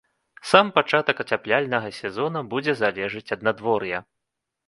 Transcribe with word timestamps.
Сам 0.51 0.69
пачатак 0.77 1.17
ацяпляльнага 1.23 1.91
сезона 1.99 2.43
будзе 2.55 2.73
залежаць 2.81 3.33
ад 3.39 3.47
надвор'я. 3.49 3.99